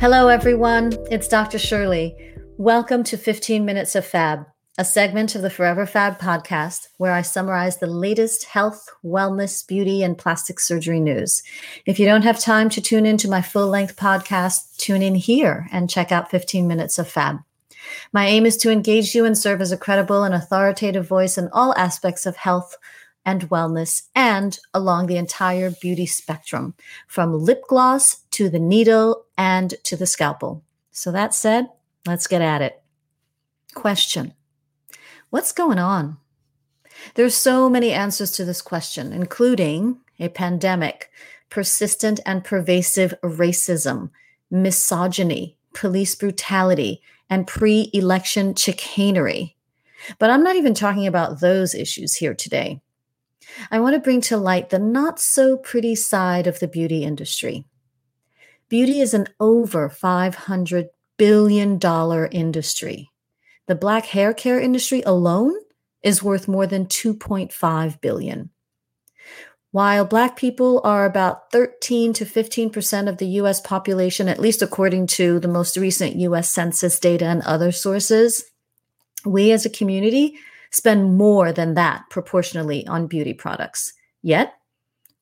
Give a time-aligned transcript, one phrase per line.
[0.00, 0.94] Hello, everyone.
[1.10, 1.58] It's Dr.
[1.58, 2.16] Shirley.
[2.56, 4.46] Welcome to 15 Minutes of Fab,
[4.78, 10.02] a segment of the Forever Fab podcast where I summarize the latest health, wellness, beauty,
[10.02, 11.42] and plastic surgery news.
[11.84, 15.68] If you don't have time to tune into my full length podcast, tune in here
[15.70, 17.36] and check out 15 Minutes of Fab.
[18.10, 21.50] My aim is to engage you and serve as a credible and authoritative voice in
[21.52, 22.74] all aspects of health,
[23.24, 26.74] and wellness and along the entire beauty spectrum,
[27.06, 30.64] from lip gloss to the needle and to the scalpel.
[30.90, 31.68] So, that said,
[32.06, 32.82] let's get at it.
[33.74, 34.34] Question
[35.30, 36.18] What's going on?
[37.14, 41.10] There's so many answers to this question, including a pandemic,
[41.48, 44.10] persistent and pervasive racism,
[44.50, 49.56] misogyny, police brutality, and pre election chicanery.
[50.18, 52.80] But I'm not even talking about those issues here today.
[53.70, 57.64] I want to bring to light the not so pretty side of the beauty industry.
[58.68, 61.80] Beauty is an over $500 billion
[62.32, 63.10] industry.
[63.66, 65.54] The black hair care industry alone
[66.02, 68.50] is worth more than 2.5 billion.
[69.72, 75.06] While black people are about 13 to 15% of the US population, at least according
[75.08, 78.50] to the most recent US Census data and other sources,
[79.24, 80.36] we as a community
[80.70, 83.92] spend more than that proportionally on beauty products.
[84.22, 84.54] Yet,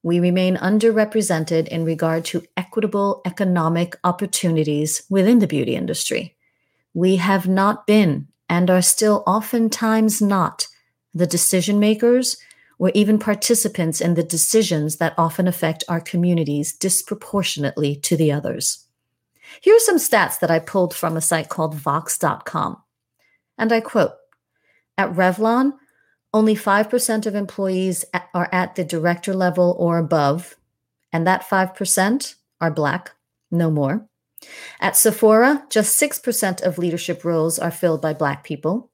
[0.02, 6.36] we remain underrepresented in regard to equitable economic opportunities within the beauty industry.
[6.94, 10.66] We have not been and are still oftentimes not
[11.14, 12.36] the decision makers
[12.78, 18.86] or even participants in the decisions that often affect our communities disproportionately to the others.
[19.60, 22.80] Here are some stats that I pulled from a site called Vox.com.
[23.56, 24.12] And I quote
[24.98, 25.72] at Revlon,
[26.34, 28.04] only 5% of employees
[28.34, 30.56] are at the director level or above,
[31.12, 33.12] and that 5% are Black,
[33.50, 34.06] no more.
[34.80, 38.90] At Sephora, just 6% of leadership roles are filled by Black people.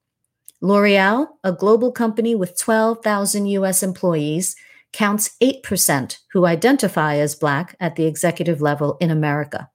[0.61, 4.55] L'Oreal, a global company with 12,000 US employees,
[4.93, 9.69] counts 8% who identify as Black at the executive level in America.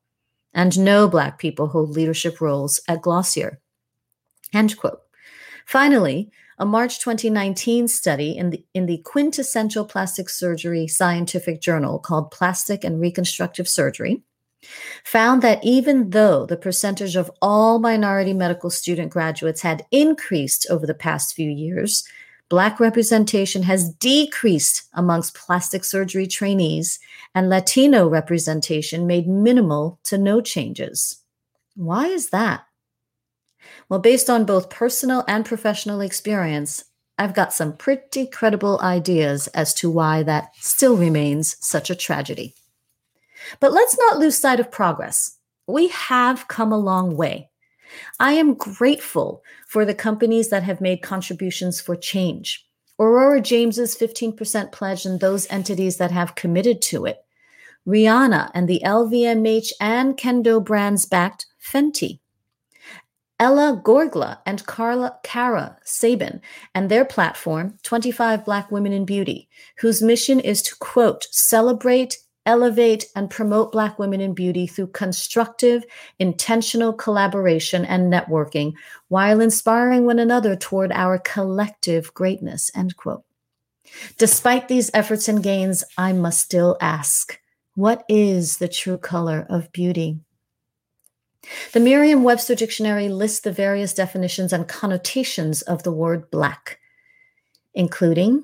[0.53, 3.59] And no Black people hold leadership roles at Glossier.
[4.53, 5.01] End quote.
[5.69, 12.31] Finally, a March 2019 study in the, in the quintessential plastic surgery scientific journal called
[12.31, 14.23] Plastic and Reconstructive Surgery
[15.03, 20.87] found that even though the percentage of all minority medical student graduates had increased over
[20.87, 22.03] the past few years,
[22.49, 26.97] Black representation has decreased amongst plastic surgery trainees,
[27.35, 31.21] and Latino representation made minimal to no changes.
[31.75, 32.65] Why is that?
[33.89, 36.85] Well, based on both personal and professional experience,
[37.17, 42.53] I've got some pretty credible ideas as to why that still remains such a tragedy.
[43.59, 45.37] But let's not lose sight of progress.
[45.67, 47.49] We have come a long way.
[48.19, 52.65] I am grateful for the companies that have made contributions for change.
[52.99, 57.23] Aurora James's 15% pledge and those entities that have committed to it.
[57.87, 62.19] Rihanna and the LVMH and Kendo brands backed Fenty.
[63.39, 66.41] Ella Gorgla and Carla Cara Sabin
[66.75, 69.47] and their platform, 25 Black Women in Beauty,
[69.77, 75.85] whose mission is to quote, celebrate, elevate, and promote Black women in beauty through constructive,
[76.19, 78.73] intentional collaboration and networking
[79.07, 83.23] while inspiring one another toward our collective greatness, end quote.
[84.17, 87.39] Despite these efforts and gains, I must still ask,
[87.75, 90.19] what is the true color of beauty?
[91.73, 96.79] The Merriam Webster Dictionary lists the various definitions and connotations of the word black,
[97.73, 98.43] including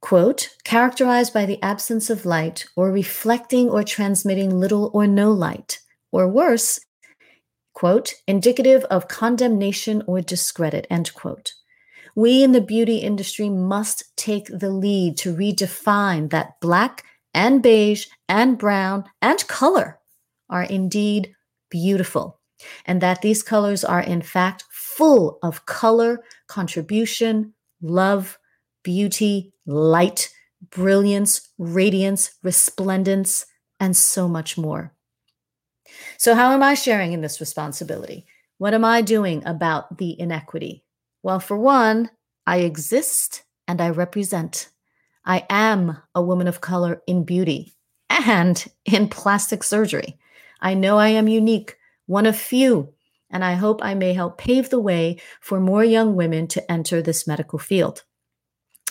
[0.00, 5.80] quote, characterized by the absence of light or reflecting or transmitting little or no light,
[6.10, 6.80] or worse,
[7.74, 11.52] quote, indicative of condemnation or discredit, end quote.
[12.16, 18.06] We in the beauty industry must take the lead to redefine that black and beige
[18.28, 20.00] and brown and color
[20.48, 21.34] are indeed
[21.70, 22.40] beautiful,
[22.86, 28.38] and that these colors are in fact full of color, contribution, love,
[28.82, 30.30] beauty, light,
[30.70, 33.46] brilliance, radiance, resplendence,
[33.78, 34.92] and so much more.
[36.18, 38.26] So, how am I sharing in this responsibility?
[38.58, 40.84] What am I doing about the inequity?
[41.22, 42.10] Well, for one,
[42.46, 44.68] I exist and I represent.
[45.24, 47.72] I am a woman of color in beauty
[48.10, 50.18] and in plastic surgery.
[50.60, 51.76] I know I am unique,
[52.06, 52.92] one of few,
[53.30, 57.00] and I hope I may help pave the way for more young women to enter
[57.00, 58.04] this medical field.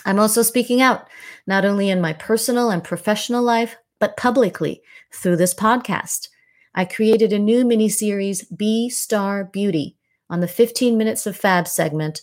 [0.05, 1.07] I'm also speaking out,
[1.45, 4.81] not only in my personal and professional life, but publicly
[5.11, 6.29] through this podcast.
[6.73, 9.97] I created a new mini series, B Star Beauty,
[10.29, 12.21] on the 15 Minutes of Fab segment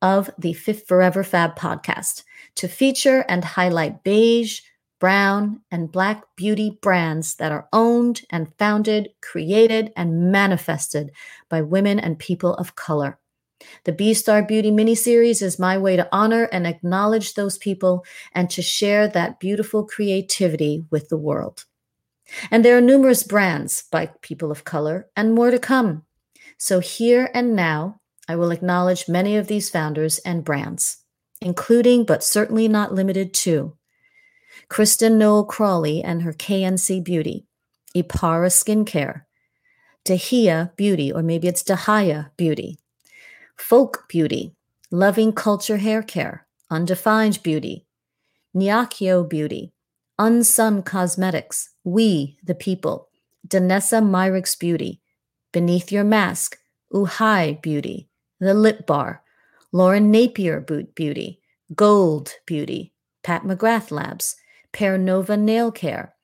[0.00, 2.22] of the Fifth Forever Fab podcast
[2.56, 4.60] to feature and highlight beige,
[4.98, 11.10] brown, and black beauty brands that are owned and founded, created, and manifested
[11.48, 13.18] by women and people of color.
[13.84, 18.04] The B Star Beauty mini series is my way to honor and acknowledge those people
[18.32, 21.64] and to share that beautiful creativity with the world.
[22.50, 26.04] And there are numerous brands by people of color and more to come.
[26.58, 30.98] So, here and now, I will acknowledge many of these founders and brands,
[31.40, 33.76] including but certainly not limited to
[34.68, 37.46] Kristen Noel Crawley and her KNC Beauty,
[37.96, 39.22] Epara Skincare,
[40.04, 42.78] Dahia Beauty, or maybe it's Dahia Beauty,
[43.56, 44.54] Folk Beauty,
[44.90, 47.86] Loving Culture Hair Care, Undefined Beauty,
[48.54, 49.72] Nyakio Beauty,
[50.18, 53.08] Unsung Cosmetics, We the People,
[53.46, 55.00] Danessa Myricks Beauty,
[55.52, 56.58] Beneath Your Mask,
[56.92, 58.08] Uhai Beauty,
[58.40, 59.22] The Lip Bar,
[59.72, 61.40] Lauren Napier Boot Beauty,
[61.74, 62.92] Gold Beauty,
[63.22, 64.36] Pat McGrath Labs,
[64.72, 66.14] Pear Nova Nail Care,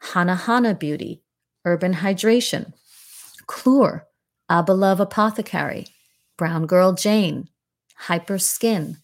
[0.00, 1.22] Hana Hana Beauty,
[1.64, 2.72] Urban Hydration,
[3.46, 4.02] Clure,
[4.50, 5.86] Abalove Apothecary,
[6.36, 7.48] Brown Girl Jane,
[7.96, 8.98] Hyper Skin,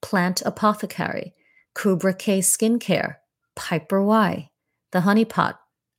[0.00, 1.34] Plant Apothecary,
[1.74, 3.16] Kubra K Skincare,
[3.56, 4.50] Piper Y,
[4.92, 5.54] The Honeypot,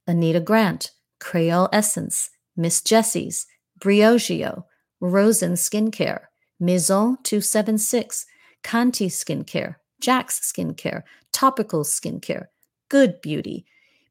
[0.08, 3.48] Anita Grant, Creole Essence, Miss Jessie's,
[3.80, 4.64] Briogeo,
[5.00, 6.25] Rosen Skincare,
[6.60, 8.25] Maison 276,
[8.64, 12.47] Kanti Skincare, Jack's Skincare, Topical Skincare,
[12.89, 13.65] Good Beauty,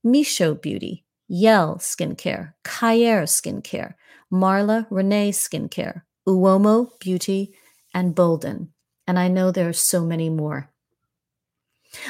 [0.04, 3.94] Mischo Beauty, Yell Skincare, Kayer Skincare,
[4.30, 7.54] Marla Renee Skincare, Uoma Beauty,
[7.94, 8.72] and Bolden.
[9.06, 10.70] And I know there are so many more.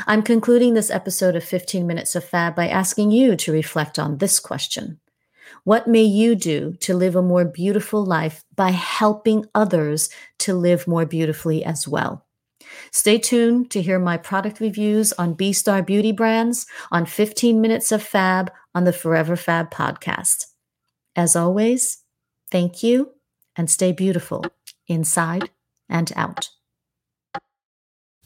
[0.07, 4.19] I'm concluding this episode of 15 Minutes of Fab by asking you to reflect on
[4.19, 5.01] this question
[5.65, 10.09] What may you do to live a more beautiful life by helping others
[10.41, 12.27] to live more beautifully as well?
[12.91, 17.93] Stay tuned to hear my product reviews on B Star Beauty brands on 15 Minutes
[17.93, 20.47] of Fab on the Forever Fab podcast.
[21.15, 21.99] As always,
[22.51, 23.13] thank you
[23.57, 24.45] and stay beautiful
[24.89, 25.51] inside
[25.89, 26.49] and out.